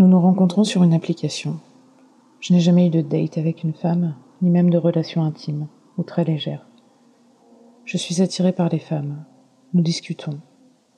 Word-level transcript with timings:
Nous 0.00 0.08
nous 0.08 0.18
rencontrons 0.18 0.64
sur 0.64 0.82
une 0.82 0.94
application. 0.94 1.60
Je 2.40 2.54
n'ai 2.54 2.60
jamais 2.60 2.86
eu 2.86 2.88
de 2.90 3.02
date 3.02 3.36
avec 3.36 3.62
une 3.64 3.74
femme, 3.74 4.14
ni 4.40 4.48
même 4.48 4.70
de 4.70 4.78
relation 4.78 5.22
intime, 5.22 5.66
ou 5.98 6.02
très 6.04 6.24
légère. 6.24 6.64
Je 7.84 7.98
suis 7.98 8.22
attirée 8.22 8.52
par 8.52 8.70
les 8.70 8.78
femmes. 8.78 9.22
Nous 9.74 9.82
discutons. 9.82 10.40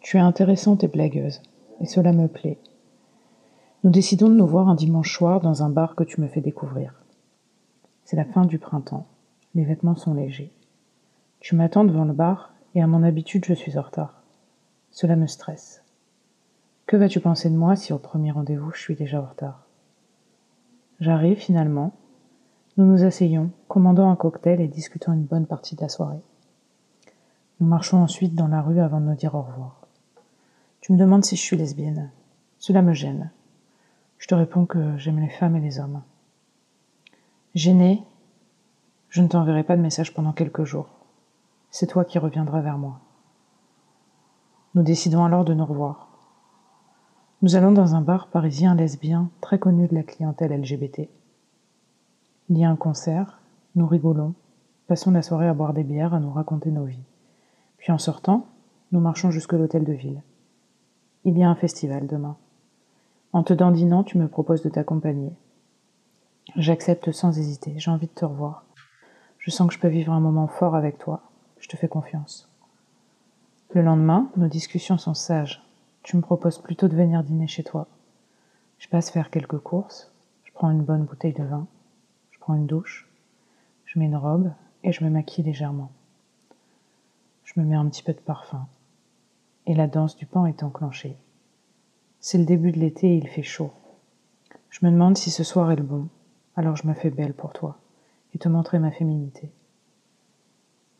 Tu 0.02 0.18
es 0.18 0.20
intéressante 0.20 0.84
et 0.84 0.86
blagueuse, 0.86 1.42
et 1.80 1.86
cela 1.86 2.12
me 2.12 2.28
plaît. 2.28 2.60
Nous 3.82 3.90
décidons 3.90 4.28
de 4.28 4.36
nous 4.36 4.46
voir 4.46 4.68
un 4.68 4.76
dimanche 4.76 5.12
soir 5.12 5.40
dans 5.40 5.64
un 5.64 5.68
bar 5.68 5.96
que 5.96 6.04
tu 6.04 6.20
me 6.20 6.28
fais 6.28 6.40
découvrir. 6.40 6.94
C'est 8.04 8.14
la 8.14 8.24
fin 8.24 8.44
du 8.44 8.60
printemps. 8.60 9.08
Les 9.56 9.64
vêtements 9.64 9.96
sont 9.96 10.14
légers. 10.14 10.52
Tu 11.40 11.56
m'attends 11.56 11.82
devant 11.82 12.04
le 12.04 12.12
bar, 12.12 12.54
et 12.76 12.80
à 12.80 12.86
mon 12.86 13.02
habitude, 13.02 13.46
je 13.46 13.54
suis 13.54 13.76
en 13.78 13.82
retard. 13.82 14.22
Cela 14.92 15.16
me 15.16 15.26
stresse. 15.26 15.81
Que 16.86 16.96
vas-tu 16.96 17.20
penser 17.20 17.48
de 17.48 17.56
moi 17.56 17.76
si 17.76 17.92
au 17.92 17.98
premier 17.98 18.32
rendez-vous, 18.32 18.72
je 18.72 18.80
suis 18.80 18.94
déjà 18.94 19.20
en 19.22 19.26
retard? 19.26 19.66
J'arrive 21.00 21.38
finalement. 21.38 21.92
Nous 22.76 22.84
nous 22.84 23.04
asseyons, 23.04 23.50
commandant 23.68 24.10
un 24.10 24.16
cocktail 24.16 24.60
et 24.60 24.68
discutons 24.68 25.12
une 25.12 25.24
bonne 25.24 25.46
partie 25.46 25.76
de 25.76 25.80
la 25.80 25.88
soirée. 25.88 26.22
Nous 27.60 27.66
marchons 27.66 28.02
ensuite 28.02 28.34
dans 28.34 28.48
la 28.48 28.62
rue 28.62 28.80
avant 28.80 29.00
de 29.00 29.06
nous 29.06 29.14
dire 29.14 29.34
au 29.34 29.42
revoir. 29.42 29.86
Tu 30.80 30.92
me 30.92 30.98
demandes 30.98 31.24
si 31.24 31.36
je 31.36 31.42
suis 31.42 31.56
lesbienne. 31.56 32.10
Cela 32.58 32.82
me 32.82 32.92
gêne. 32.92 33.30
Je 34.18 34.26
te 34.26 34.34
réponds 34.34 34.66
que 34.66 34.96
j'aime 34.98 35.20
les 35.20 35.28
femmes 35.28 35.56
et 35.56 35.60
les 35.60 35.78
hommes. 35.78 36.02
Gêné, 37.54 38.02
je 39.08 39.20
ne 39.22 39.28
t'enverrai 39.28 39.64
pas 39.64 39.76
de 39.76 39.82
message 39.82 40.14
pendant 40.14 40.32
quelques 40.32 40.64
jours. 40.64 40.88
C'est 41.70 41.86
toi 41.86 42.04
qui 42.04 42.18
reviendras 42.18 42.60
vers 42.60 42.78
moi. 42.78 43.00
Nous 44.74 44.82
décidons 44.82 45.24
alors 45.24 45.44
de 45.44 45.54
nous 45.54 45.66
revoir. 45.66 46.11
Nous 47.42 47.56
allons 47.56 47.72
dans 47.72 47.96
un 47.96 48.02
bar 48.02 48.28
parisien 48.28 48.76
lesbien 48.76 49.28
très 49.40 49.58
connu 49.58 49.88
de 49.88 49.96
la 49.96 50.04
clientèle 50.04 50.56
LGBT. 50.56 51.08
Il 52.48 52.56
y 52.56 52.64
a 52.64 52.70
un 52.70 52.76
concert, 52.76 53.40
nous 53.74 53.88
rigolons, 53.88 54.34
passons 54.86 55.10
la 55.10 55.22
soirée 55.22 55.48
à 55.48 55.52
boire 55.52 55.72
des 55.72 55.82
bières, 55.82 56.14
à 56.14 56.20
nous 56.20 56.30
raconter 56.30 56.70
nos 56.70 56.84
vies. 56.84 57.02
Puis 57.78 57.90
en 57.90 57.98
sortant, 57.98 58.46
nous 58.92 59.00
marchons 59.00 59.32
jusque 59.32 59.54
l'hôtel 59.54 59.82
de 59.82 59.92
ville. 59.92 60.22
Il 61.24 61.36
y 61.36 61.42
a 61.42 61.50
un 61.50 61.56
festival 61.56 62.06
demain. 62.06 62.36
En 63.32 63.42
te 63.42 63.52
dandinant, 63.52 64.04
tu 64.04 64.18
me 64.18 64.28
proposes 64.28 64.62
de 64.62 64.68
t'accompagner. 64.68 65.32
J'accepte 66.54 67.10
sans 67.10 67.36
hésiter, 67.36 67.74
j'ai 67.76 67.90
envie 67.90 68.06
de 68.06 68.12
te 68.12 68.24
revoir. 68.24 68.66
Je 69.38 69.50
sens 69.50 69.66
que 69.66 69.74
je 69.74 69.80
peux 69.80 69.88
vivre 69.88 70.12
un 70.12 70.20
moment 70.20 70.46
fort 70.46 70.76
avec 70.76 70.96
toi. 70.96 71.22
Je 71.58 71.66
te 71.66 71.76
fais 71.76 71.88
confiance. 71.88 72.48
Le 73.74 73.82
lendemain, 73.82 74.30
nos 74.36 74.46
discussions 74.46 74.98
sont 74.98 75.14
sages. 75.14 75.60
Tu 76.02 76.16
me 76.16 76.22
proposes 76.22 76.58
plutôt 76.58 76.88
de 76.88 76.96
venir 76.96 77.22
dîner 77.22 77.46
chez 77.46 77.62
toi. 77.62 77.86
Je 78.78 78.88
passe 78.88 79.10
faire 79.10 79.30
quelques 79.30 79.58
courses, 79.58 80.12
je 80.44 80.52
prends 80.52 80.70
une 80.70 80.82
bonne 80.82 81.04
bouteille 81.04 81.32
de 81.32 81.44
vin, 81.44 81.66
je 82.30 82.38
prends 82.40 82.54
une 82.54 82.66
douche, 82.66 83.08
je 83.86 83.98
mets 83.98 84.06
une 84.06 84.16
robe 84.16 84.50
et 84.82 84.92
je 84.92 85.04
me 85.04 85.10
maquille 85.10 85.44
légèrement. 85.44 85.92
Je 87.44 87.60
me 87.60 87.64
mets 87.64 87.76
un 87.76 87.88
petit 87.88 88.02
peu 88.02 88.12
de 88.12 88.18
parfum. 88.18 88.66
Et 89.66 89.74
la 89.74 89.86
danse 89.86 90.16
du 90.16 90.26
pan 90.26 90.46
est 90.46 90.64
enclenchée. 90.64 91.16
C'est 92.18 92.38
le 92.38 92.44
début 92.44 92.72
de 92.72 92.80
l'été 92.80 93.14
et 93.14 93.16
il 93.18 93.28
fait 93.28 93.42
chaud. 93.42 93.70
Je 94.70 94.84
me 94.84 94.90
demande 94.90 95.16
si 95.16 95.30
ce 95.30 95.44
soir 95.44 95.70
est 95.70 95.76
le 95.76 95.82
bon, 95.82 96.08
alors 96.56 96.76
je 96.76 96.86
me 96.86 96.94
fais 96.94 97.10
belle 97.10 97.34
pour 97.34 97.52
toi 97.52 97.78
et 98.34 98.38
te 98.38 98.48
montrer 98.48 98.78
ma 98.78 98.90
féminité. 98.90 99.52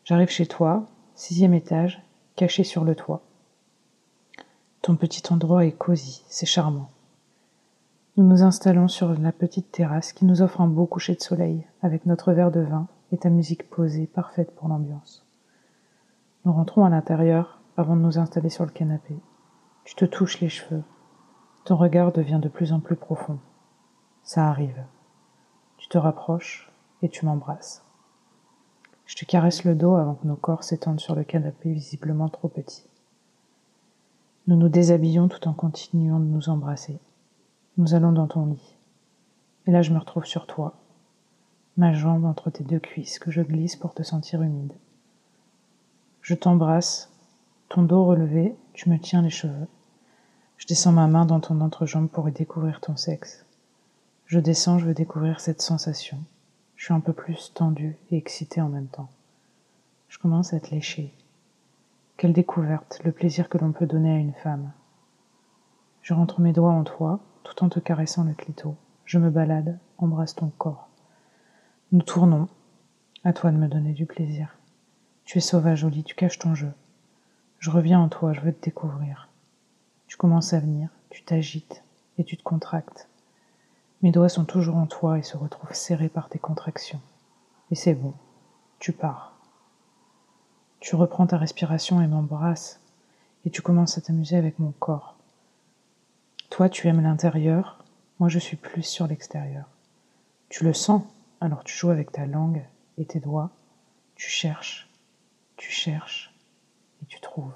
J'arrive 0.04 0.28
chez 0.28 0.46
toi, 0.46 0.88
sixième 1.14 1.54
étage, 1.54 2.02
caché 2.36 2.64
sur 2.64 2.84
le 2.84 2.94
toit. 2.94 3.22
Ton 4.82 4.96
petit 4.96 5.32
endroit 5.32 5.64
est 5.64 5.78
cosy, 5.78 6.24
c'est 6.26 6.44
charmant. 6.44 6.90
Nous 8.16 8.24
nous 8.24 8.42
installons 8.42 8.88
sur 8.88 9.16
la 9.16 9.30
petite 9.30 9.70
terrasse 9.70 10.12
qui 10.12 10.24
nous 10.24 10.42
offre 10.42 10.60
un 10.60 10.66
beau 10.66 10.86
coucher 10.86 11.14
de 11.14 11.20
soleil, 11.20 11.64
avec 11.82 12.04
notre 12.04 12.32
verre 12.32 12.50
de 12.50 12.62
vin 12.62 12.88
et 13.12 13.16
ta 13.18 13.30
musique 13.30 13.70
posée, 13.70 14.08
parfaite 14.08 14.52
pour 14.56 14.66
l'ambiance. 14.66 15.24
Nous 16.44 16.52
rentrons 16.52 16.84
à 16.84 16.90
l'intérieur 16.90 17.60
avant 17.76 17.94
de 17.94 18.00
nous 18.00 18.18
installer 18.18 18.48
sur 18.48 18.64
le 18.64 18.72
canapé. 18.72 19.14
Tu 19.84 19.94
te 19.94 20.04
touches 20.04 20.40
les 20.40 20.48
cheveux. 20.48 20.82
Ton 21.64 21.76
regard 21.76 22.10
devient 22.10 22.40
de 22.42 22.48
plus 22.48 22.72
en 22.72 22.80
plus 22.80 22.96
profond. 22.96 23.38
Ça 24.24 24.48
arrive. 24.48 24.84
Tu 25.76 25.86
te 25.86 25.96
rapproches 25.96 26.72
et 27.02 27.08
tu 27.08 27.24
m'embrasses. 27.24 27.84
Je 29.06 29.14
te 29.14 29.24
caresse 29.24 29.62
le 29.62 29.76
dos 29.76 29.94
avant 29.94 30.16
que 30.16 30.26
nos 30.26 30.34
corps 30.34 30.64
s'étendent 30.64 30.98
sur 30.98 31.14
le 31.14 31.22
canapé 31.22 31.72
visiblement 31.72 32.28
trop 32.28 32.48
petit. 32.48 32.88
Nous 34.48 34.56
nous 34.56 34.68
déshabillons 34.68 35.28
tout 35.28 35.46
en 35.46 35.52
continuant 35.52 36.18
de 36.18 36.24
nous 36.24 36.48
embrasser. 36.48 36.98
Nous 37.76 37.94
allons 37.94 38.10
dans 38.10 38.26
ton 38.26 38.46
lit. 38.46 38.76
Et 39.66 39.70
là, 39.70 39.82
je 39.82 39.92
me 39.92 39.98
retrouve 39.98 40.24
sur 40.24 40.48
toi, 40.48 40.74
ma 41.76 41.92
jambe 41.92 42.24
entre 42.24 42.50
tes 42.50 42.64
deux 42.64 42.80
cuisses 42.80 43.20
que 43.20 43.30
je 43.30 43.40
glisse 43.40 43.76
pour 43.76 43.94
te 43.94 44.02
sentir 44.02 44.42
humide. 44.42 44.72
Je 46.22 46.34
t'embrasse, 46.34 47.12
ton 47.68 47.82
dos 47.82 48.04
relevé, 48.04 48.56
tu 48.72 48.90
me 48.90 48.98
tiens 48.98 49.22
les 49.22 49.30
cheveux. 49.30 49.68
Je 50.56 50.66
descends 50.66 50.92
ma 50.92 51.06
main 51.06 51.24
dans 51.24 51.40
ton 51.40 51.60
entrejambe 51.60 52.08
pour 52.08 52.28
y 52.28 52.32
découvrir 52.32 52.80
ton 52.80 52.96
sexe. 52.96 53.46
Je 54.26 54.40
descends, 54.40 54.78
je 54.78 54.86
veux 54.86 54.94
découvrir 54.94 55.38
cette 55.38 55.62
sensation. 55.62 56.18
Je 56.74 56.86
suis 56.86 56.94
un 56.94 57.00
peu 57.00 57.12
plus 57.12 57.52
tendue 57.54 57.96
et 58.10 58.16
excitée 58.16 58.60
en 58.60 58.68
même 58.68 58.88
temps. 58.88 59.08
Je 60.08 60.18
commence 60.18 60.52
à 60.52 60.58
te 60.58 60.74
lécher, 60.74 61.14
quelle 62.22 62.32
découverte, 62.32 63.00
le 63.02 63.10
plaisir 63.10 63.48
que 63.48 63.58
l'on 63.58 63.72
peut 63.72 63.84
donner 63.84 64.14
à 64.14 64.18
une 64.18 64.32
femme. 64.32 64.70
Je 66.02 66.14
rentre 66.14 66.40
mes 66.40 66.52
doigts 66.52 66.70
en 66.70 66.84
toi, 66.84 67.18
tout 67.42 67.64
en 67.64 67.68
te 67.68 67.80
caressant 67.80 68.22
le 68.22 68.32
clito. 68.32 68.76
Je 69.04 69.18
me 69.18 69.28
balade, 69.28 69.80
embrasse 69.98 70.36
ton 70.36 70.52
corps. 70.56 70.88
Nous 71.90 72.02
tournons. 72.02 72.46
À 73.24 73.32
toi 73.32 73.50
de 73.50 73.56
me 73.56 73.66
donner 73.66 73.92
du 73.92 74.06
plaisir. 74.06 74.56
Tu 75.24 75.38
es 75.38 75.40
sauvage, 75.40 75.82
Oli, 75.82 76.04
tu 76.04 76.14
caches 76.14 76.38
ton 76.38 76.54
jeu. 76.54 76.72
Je 77.58 77.70
reviens 77.70 77.98
en 77.98 78.08
toi, 78.08 78.32
je 78.32 78.40
veux 78.40 78.52
te 78.54 78.66
découvrir. 78.66 79.28
Tu 80.06 80.16
commences 80.16 80.52
à 80.52 80.60
venir, 80.60 80.90
tu 81.10 81.24
t'agites 81.24 81.82
et 82.18 82.24
tu 82.24 82.36
te 82.36 82.44
contractes. 82.44 83.08
Mes 84.02 84.12
doigts 84.12 84.28
sont 84.28 84.44
toujours 84.44 84.76
en 84.76 84.86
toi 84.86 85.18
et 85.18 85.24
se 85.24 85.36
retrouvent 85.36 85.74
serrés 85.74 86.08
par 86.08 86.28
tes 86.28 86.38
contractions. 86.38 87.00
Et 87.72 87.74
c'est 87.74 87.94
bon, 87.94 88.14
tu 88.78 88.92
pars. 88.92 89.31
Tu 90.82 90.96
reprends 90.96 91.28
ta 91.28 91.38
respiration 91.38 92.02
et 92.02 92.08
m'embrasses, 92.08 92.80
et 93.46 93.50
tu 93.50 93.62
commences 93.62 93.98
à 93.98 94.00
t'amuser 94.00 94.36
avec 94.36 94.58
mon 94.58 94.72
corps. 94.72 95.14
Toi, 96.50 96.68
tu 96.68 96.88
aimes 96.88 97.00
l'intérieur, 97.00 97.84
moi 98.18 98.28
je 98.28 98.40
suis 98.40 98.56
plus 98.56 98.82
sur 98.82 99.06
l'extérieur. 99.06 99.66
Tu 100.48 100.64
le 100.64 100.72
sens, 100.72 101.04
alors 101.40 101.62
tu 101.62 101.72
joues 101.72 101.90
avec 101.90 102.10
ta 102.10 102.26
langue 102.26 102.64
et 102.98 103.04
tes 103.04 103.20
doigts, 103.20 103.50
tu 104.16 104.28
cherches, 104.28 104.90
tu 105.56 105.70
cherches, 105.70 106.34
et 107.00 107.06
tu 107.06 107.20
trouves. 107.20 107.54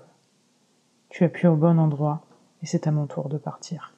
Tu 1.09 1.25
appuies 1.25 1.49
au 1.49 1.57
bon 1.57 1.81
endroit, 1.81 2.25
et 2.63 2.67
c'est 2.67 2.87
à 2.87 2.93
mon 2.93 3.09
tour 3.09 3.29
de 3.29 3.39
partir. 3.39 3.96